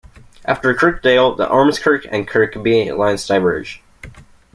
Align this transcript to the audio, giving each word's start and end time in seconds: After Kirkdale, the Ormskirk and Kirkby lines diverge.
After 0.45 0.73
Kirkdale, 0.73 1.35
the 1.37 1.45
Ormskirk 1.47 2.07
and 2.11 2.27
Kirkby 2.27 2.91
lines 2.91 3.27
diverge. 3.27 3.83